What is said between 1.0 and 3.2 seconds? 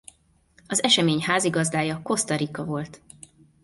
házigazdája Costa Rica volt.